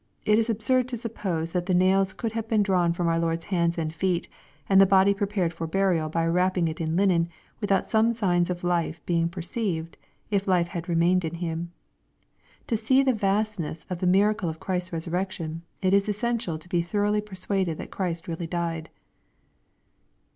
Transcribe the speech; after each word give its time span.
It 0.25 0.39
is 0.39 0.49
absurd 0.49 0.87
to 0.87 0.97
suppose 0.97 1.51
that 1.51 1.67
the 1.67 1.75
nails 1.75 2.11
could 2.11 2.31
have 2.31 2.47
been 2.47 2.63
drawn 2.63 2.91
from 2.91 3.07
our 3.07 3.19
Lord's 3.19 3.43
hands 3.43 3.77
and 3.77 3.93
feet, 3.93 4.27
and 4.67 4.81
the 4.81 4.87
body 4.87 5.13
pre 5.13 5.27
pared 5.27 5.53
for 5.53 5.67
burial 5.67 6.09
by 6.09 6.25
wrapping 6.25 6.67
it 6.67 6.81
in 6.81 6.95
linen, 6.95 7.29
without 7.59 7.87
some 7.87 8.11
signs 8.11 8.49
of 8.49 8.63
life 8.63 8.99
being 9.05 9.29
perceived, 9.29 9.97
if 10.31 10.47
life 10.47 10.69
had 10.69 10.89
remained 10.89 11.23
in 11.23 11.35
Him. 11.35 11.71
To 12.65 12.75
see 12.75 13.03
the 13.03 13.13
vastnesa 13.13 13.85
of 13.91 13.99
the 13.99 14.07
miracle 14.07 14.49
of 14.49 14.59
Christ's 14.59 14.91
resurrection, 14.91 15.61
it 15.83 15.93
is 15.93 16.09
essential 16.09 16.57
to 16.57 16.67
be 16.67 16.81
thor 16.81 17.03
oughly 17.05 17.23
persuaded 17.23 17.77
that 17.77 17.91
Christ 17.91 18.27
really 18.27 18.47
died. 18.47 18.89